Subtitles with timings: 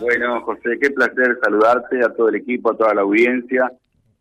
[0.00, 3.70] Bueno, José, qué placer saludarte a todo el equipo, a toda la audiencia.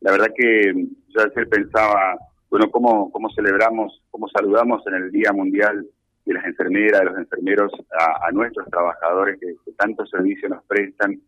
[0.01, 0.73] La verdad que
[1.07, 2.17] yo ayer pensaba,
[2.49, 5.85] bueno, cómo, cómo celebramos, cómo saludamos en el Día Mundial
[6.25, 11.21] de las enfermeras, de los enfermeros, a, nuestros trabajadores que, tanto servicio nos prestan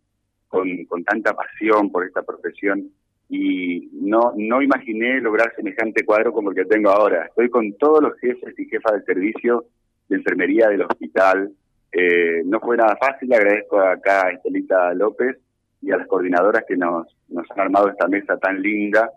[0.48, 2.90] con, con tanta pasión por esta profesión
[3.30, 7.24] y no, no imaginé lograr semejante cuadro como el que tengo ahora.
[7.24, 9.64] Estoy con todos los jefes y jefas de servicio
[10.10, 11.50] de enfermería del hospital.
[11.92, 15.36] Eh, no fue nada fácil, agradezco acá a Estelita López
[15.82, 19.10] y a las coordinadoras que nos, nos han armado esta mesa tan linda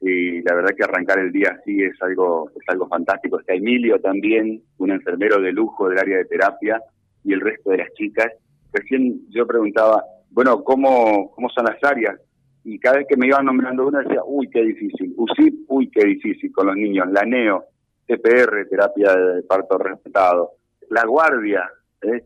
[0.00, 3.40] y la verdad que arrancar el día así es algo es algo fantástico.
[3.40, 6.80] Está Emilio también, un enfermero de lujo del área de terapia
[7.24, 8.32] y el resto de las chicas.
[8.72, 12.20] Recién yo preguntaba, bueno, ¿cómo, cómo son las áreas?
[12.64, 15.14] Y cada vez que me iban nombrando una decía, uy, qué difícil.
[15.16, 17.08] UCIP, uy, qué difícil con los niños.
[17.10, 17.64] La NEO,
[18.06, 20.52] TPR, terapia de parto respetado.
[20.90, 21.68] La guardia,
[22.02, 22.24] ¿eh?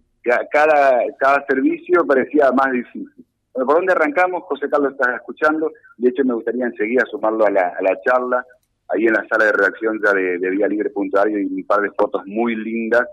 [0.51, 3.25] cada, cada servicio parecía más difícil.
[3.53, 4.45] ¿Por dónde arrancamos?
[4.45, 5.71] José Carlos está escuchando.
[5.99, 8.45] De hecho, me gustaría enseguida sumarlo a la, a la charla,
[8.89, 11.91] ahí en la sala de redacción ya de, de Vía Libre y un par de
[11.91, 13.07] fotos muy lindas.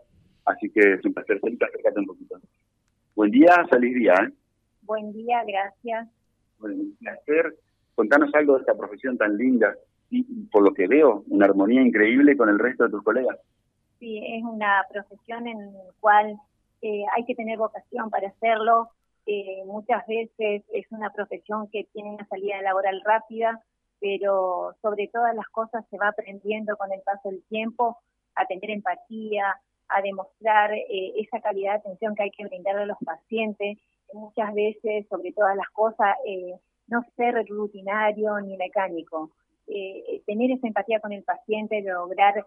[0.45, 1.39] Así que es un placer.
[1.41, 2.39] Celita, acércate un poquito.
[3.15, 4.13] Buen día, feliz día.
[4.13, 4.33] ¿eh?
[4.83, 6.07] Buen día, gracias.
[6.59, 7.55] Bueno, un placer.
[7.95, 9.75] Contanos algo de esta profesión tan linda
[10.09, 13.37] y, por lo que veo, una armonía increíble con el resto de tus colegas.
[13.99, 16.37] Sí, es una profesión en la cual
[16.81, 18.89] eh, hay que tener vocación para hacerlo,
[19.31, 23.63] eh, muchas veces es una profesión que tiene una salida laboral rápida,
[23.99, 27.99] pero sobre todas las cosas se va aprendiendo con el paso del tiempo
[28.33, 29.55] a tener empatía,
[29.89, 33.77] a demostrar eh, esa calidad de atención que hay que brindarle a los pacientes.
[34.13, 36.55] Muchas veces, sobre todas las cosas, eh,
[36.87, 39.29] no ser rutinario ni mecánico.
[40.25, 42.45] Tener esa empatía con el paciente, lograr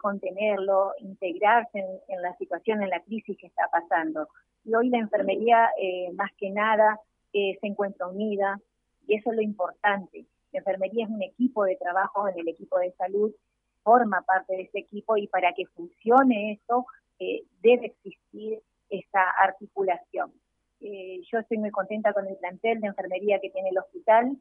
[0.00, 4.28] contenerlo, integrarse en la situación, en la crisis que está pasando.
[4.68, 7.00] Y hoy la enfermería, eh, más que nada,
[7.32, 8.60] eh, se encuentra unida
[9.06, 10.26] y eso es lo importante.
[10.52, 13.34] La enfermería es un equipo de trabajo en el equipo de salud,
[13.82, 16.86] forma parte de ese equipo y para que funcione eso
[17.18, 18.60] eh, debe existir
[18.90, 20.32] esa articulación.
[20.80, 24.36] yo estoy muy contenta con el plantel de enfermería que tiene el hospital.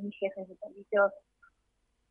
[0.00, 1.12] mis jefes de servicios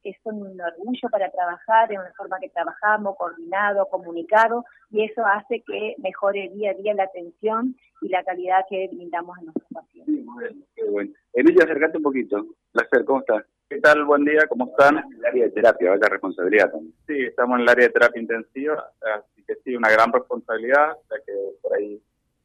[0.03, 5.61] es un orgullo para trabajar de una forma que trabajamos, coordinado, comunicado, y eso hace
[5.65, 10.15] que mejore día a día la atención y la calidad que brindamos a nuestros pacientes.
[10.15, 11.11] Sí, muy bien, qué bueno.
[11.33, 12.45] Emilia, acercate un poquito.
[12.71, 13.43] Placer, ¿cómo estás?
[13.69, 14.05] ¿Qué tal?
[14.05, 14.97] Buen día, ¿cómo están?
[14.97, 16.93] En el área de terapia, vaya responsabilidad también.
[17.05, 21.17] Sí, estamos en el área de terapia intensiva, así que sí, una gran responsabilidad, ya
[21.25, 22.01] que por ahí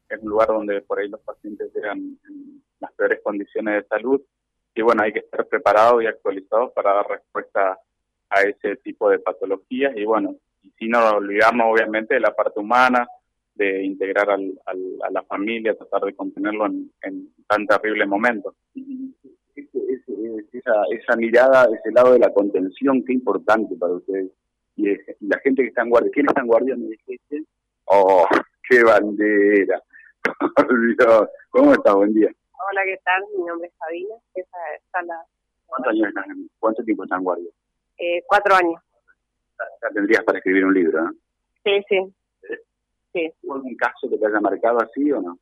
[0.09, 4.21] es un lugar donde por ahí los pacientes llegan en las peores condiciones de salud
[4.75, 7.77] y bueno, hay que estar preparados y actualizados para dar respuesta
[8.29, 12.59] a ese tipo de patologías y bueno, y si no olvidamos obviamente de la parte
[12.59, 13.07] humana,
[13.55, 18.55] de integrar al, a la familia, tratar de contenerlo en, tan terrible momento.
[20.51, 24.31] esa, esa mirada, ese lado de la contención, qué importante para ustedes.
[24.75, 24.87] Y,
[25.27, 26.75] la gente que está en guardia, ¿quién está en guardia?
[26.75, 26.97] Me.
[27.85, 28.25] Oh,
[28.67, 29.81] qué bandera.
[31.51, 31.93] ¿Cómo está?
[31.93, 32.31] Buen día.
[32.69, 33.23] Hola, ¿qué tal?
[33.37, 34.15] Mi nombre es Sabina.
[34.35, 35.21] Esa está la...
[35.65, 37.49] ¿Cuántos años están, ¿Cuánto tiempo están en guardia?
[37.97, 38.81] Eh, cuatro años.
[39.81, 41.11] Ya tendrías para escribir un libro, ¿no?
[41.63, 42.13] Sí, sí.
[43.11, 43.31] ¿Sí?
[43.49, 45.37] algún caso que te haya marcado así o no?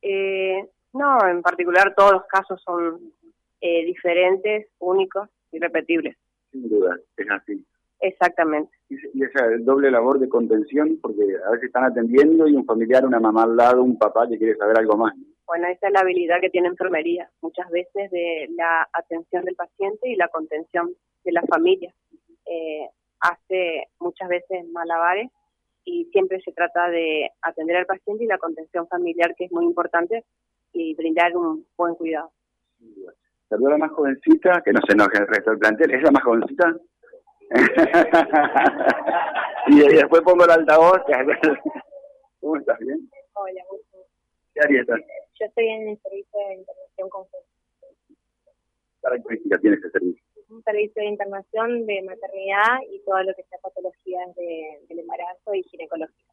[0.00, 3.12] Eh, no, en particular todos los casos son
[3.60, 6.16] eh, diferentes, únicos, irrepetibles.
[6.52, 7.64] Sin duda, es así.
[8.00, 8.70] Exactamente.
[8.88, 13.20] Y, esa doble labor de contención, porque a veces están atendiendo y un familiar, una
[13.20, 15.14] mamá al lado, un papá que quiere saber algo más.
[15.46, 20.08] Bueno, esa es la habilidad que tiene enfermería, muchas veces de la atención del paciente
[20.08, 20.90] y la contención
[21.24, 21.92] de la familia.
[22.46, 22.88] Eh,
[23.20, 25.30] hace muchas veces malabares
[25.84, 29.64] y siempre se trata de atender al paciente y la contención familiar, que es muy
[29.64, 30.24] importante,
[30.72, 32.32] y brindar un buen cuidado.
[33.48, 36.10] Saluda a la más jovencita, que no se enoje el resto del plantel, ¿es la
[36.10, 36.76] más jovencita?
[39.68, 41.02] y, después pongo el altavoz.
[42.40, 42.78] ¿Cómo estás?
[42.80, 43.08] ¿Bien?
[44.54, 45.00] ¿Qué área estás?
[45.40, 48.14] Yo estoy en el servicio de internación con ¿Qué
[49.02, 50.24] características tiene ese servicio?
[50.48, 55.54] Un servicio de internación de maternidad y todo lo que sea patologías de, del embarazo
[55.54, 56.24] y ginecología.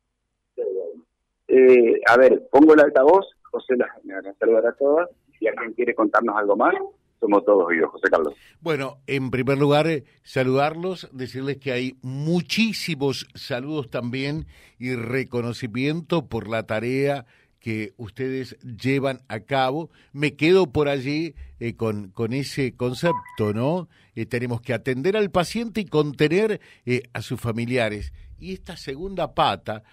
[1.48, 5.10] Eh, a ver, pongo el altavoz, José la, me van a saludar a todas.
[5.38, 6.76] Si alguien quiere contarnos algo más,
[7.20, 8.34] somos todos oídos, José Carlos.
[8.62, 14.46] Bueno, en primer lugar, eh, saludarlos, decirles que hay muchísimos saludos también
[14.80, 17.26] y reconocimiento por la tarea
[17.62, 19.92] que ustedes llevan a cabo.
[20.12, 23.88] Me quedo por allí eh, con, con ese concepto, ¿no?
[24.16, 28.12] Eh, tenemos que atender al paciente y contener eh, a sus familiares.
[28.40, 29.84] Y esta segunda pata,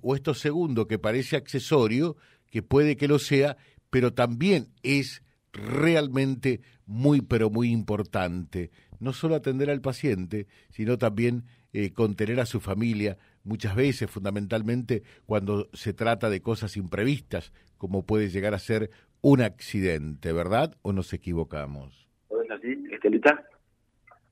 [0.00, 2.16] o esto segundo que parece accesorio,
[2.50, 3.58] que puede que lo sea,
[3.90, 5.22] pero también es
[5.52, 8.70] realmente muy, pero muy importante.
[8.98, 11.44] No solo atender al paciente, sino también
[11.92, 18.28] contener a su familia, muchas veces, fundamentalmente, cuando se trata de cosas imprevistas, como puede
[18.28, 18.90] llegar a ser
[19.22, 20.76] un accidente, ¿verdad?
[20.82, 22.08] ¿O nos equivocamos?
[22.30, 23.44] ¿Es así, Estelita?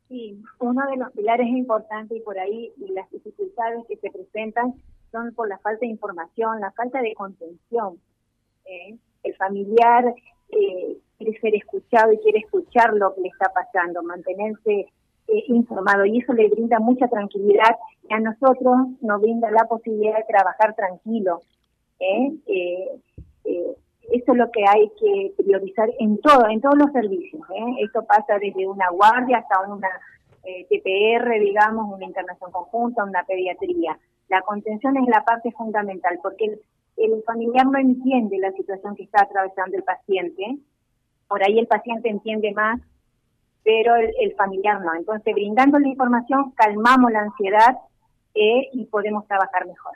[0.08, 4.74] Sí, uno de los pilares importantes y por ahí las dificultades que se presentan
[5.10, 7.98] son por la falta de información, la falta de contención.
[8.66, 8.96] ¿eh?
[9.24, 10.14] El familiar
[10.50, 14.86] eh, quiere ser escuchado y quiere escuchar lo que le está pasando, mantenerse
[15.28, 17.76] eh, informado y eso le brinda mucha tranquilidad
[18.08, 21.40] y a nosotros nos brinda la posibilidad de trabajar tranquilo.
[21.98, 22.32] ¿eh?
[22.46, 23.00] Eh,
[23.44, 23.76] eh,
[24.12, 27.42] eso es lo que hay que priorizar en todo, en todos los servicios.
[27.50, 27.84] ¿eh?
[27.84, 29.88] Esto pasa desde una guardia hasta una
[30.70, 33.98] TPR, digamos, una internación conjunta, una pediatría.
[34.28, 36.60] La contención es la parte fundamental porque el,
[36.98, 40.56] el familiar no entiende la situación que está atravesando el paciente.
[41.26, 42.80] Por ahí el paciente entiende más
[43.66, 44.94] pero el, el familiar no.
[44.94, 47.76] Entonces, brindando la información, calmamos la ansiedad
[48.38, 49.92] eh, y podemos trabajar mejor.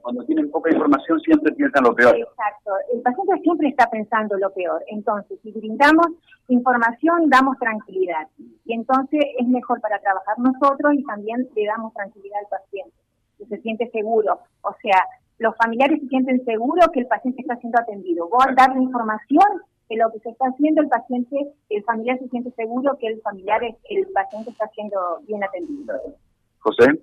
[0.00, 2.16] Cuando tienen poca información siempre piensan lo peor.
[2.16, 2.70] Exacto.
[2.94, 4.82] El paciente siempre está pensando lo peor.
[4.86, 6.06] Entonces, si brindamos
[6.48, 8.28] información, damos tranquilidad.
[8.64, 12.96] Y entonces es mejor para trabajar nosotros y también le damos tranquilidad al paciente,
[13.36, 14.38] que se siente seguro.
[14.62, 15.04] O sea,
[15.38, 18.28] los familiares se sienten seguros que el paciente está siendo atendido.
[18.28, 21.36] Vos al dar la información, que lo que se está haciendo el paciente,
[21.68, 24.96] el familiar se siente seguro que el familiar, el paciente está siendo
[25.26, 25.94] bien atendido.
[26.60, 27.00] José.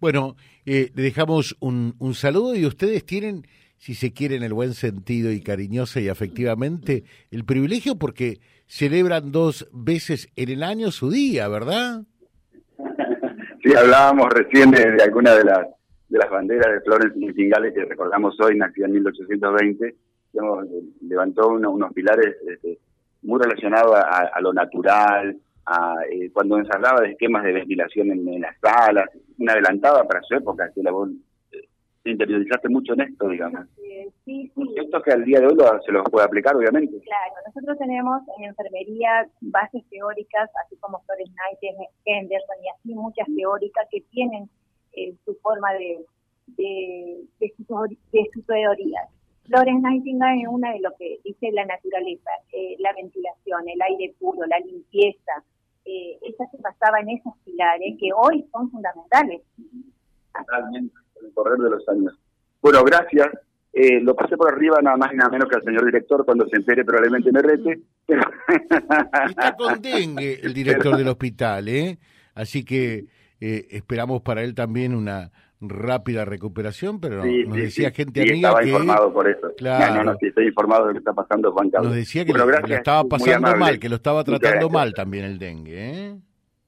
[0.00, 0.34] Bueno,
[0.66, 3.46] eh, le dejamos un, un saludo y ustedes tienen,
[3.76, 9.30] si se quiere en el buen sentido y cariñosa y afectivamente, el privilegio porque celebran
[9.30, 12.02] dos veces en el año su día, ¿verdad?
[13.62, 15.66] Sí, hablábamos recién de, de alguna de las
[16.08, 19.94] de las banderas de Florence Nightingale que recordamos hoy, nacida en 1820,
[20.32, 20.66] digamos,
[21.02, 22.78] levantó uno- unos pilares este,
[23.22, 25.36] muy relacionados a, a lo natural,
[25.66, 29.08] a, eh, cuando nos hablaba de esquemas de ventilación en, en las salas,
[29.38, 31.08] una adelantada para su época, que la vos
[31.52, 31.68] eh,
[32.02, 33.66] te interiorizaste mucho en esto, digamos.
[33.76, 34.52] Sí, sí.
[34.76, 37.00] Esto que al día de hoy lo- se los puede aplicar, obviamente.
[37.00, 43.26] Claro, nosotros tenemos en enfermería bases teóricas, así como Flores Nightingale, Henderson y así muchas
[43.34, 44.48] teóricas que tienen
[44.92, 45.98] eh, su forma de,
[46.56, 49.00] de, de, su, de su teoría.
[49.46, 54.14] Flores Nightingale es una de lo que dice la naturaleza, eh, la ventilación, el aire
[54.18, 55.42] puro, la limpieza.
[55.84, 59.42] Eh, ella se basaba en esos pilares que hoy son fundamentales.
[60.32, 62.18] Totalmente, con el correr de los años.
[62.60, 63.28] Bueno, gracias.
[63.72, 66.48] Eh, lo pasé por arriba nada más y nada menos que al señor director, cuando
[66.48, 67.80] se entere probablemente me rete.
[68.06, 68.22] Pero...
[69.28, 71.98] Está con dengue el director del hospital, ¿eh?
[72.34, 73.04] Así que
[73.38, 77.94] eh, esperamos para él también una rápida recuperación, pero Sí, nos sí, decía sí.
[77.96, 79.52] gente amiga estaba que informado por eso.
[79.56, 79.94] Claro.
[79.94, 81.88] No, no, no, sí, estoy informado de lo que está pasando Juan Carlos.
[81.90, 85.24] nos decía que Bueno, le, gracias, estaba pasando mal, que lo estaba tratando mal también
[85.24, 85.74] el dengue,
[86.08, 86.16] ¿eh?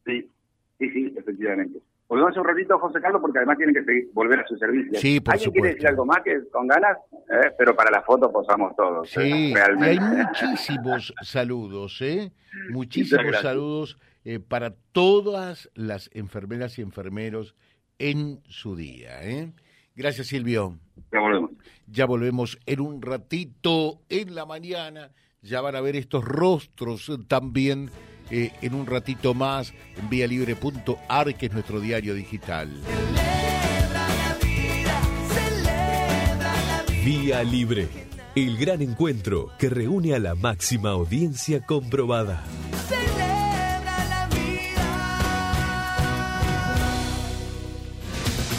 [0.06, 0.31] Sí,
[0.79, 1.79] sí, sí, efectivamente.
[2.08, 4.99] Volvemos un ratito, José Carlos, porque además tienen que seguir, volver a su servicio.
[4.99, 5.75] Sí, por ¿Alguien quiere supuesto.
[5.75, 6.96] decir algo más que con ganas?
[7.12, 9.11] Eh, Pero para la foto posamos todos.
[9.11, 12.32] Sí, eh, y hay muchísimos saludos, ¿eh?
[12.70, 17.55] Muchísimos saludos eh, para todas las enfermeras y enfermeros
[17.99, 19.53] en su día, ¿eh?
[19.95, 20.79] Gracias, Silvio.
[21.12, 21.50] Ya volvemos.
[21.87, 25.11] Ya volvemos en un ratito en la mañana.
[25.43, 27.90] Ya van a ver estos rostros también
[28.31, 32.71] eh, en un ratito más en vialibre.ar, que es nuestro diario digital.
[37.05, 37.88] Vía Libre,
[38.35, 42.45] el gran encuentro que reúne a la máxima audiencia comprobada.